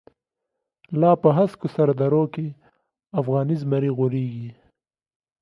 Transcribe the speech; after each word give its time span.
لاپه 0.99 1.29
هسکوسردروکی، 1.37 2.47
افغانی 3.19 3.55
زمری 3.61 3.91
غوریږی 3.97 4.49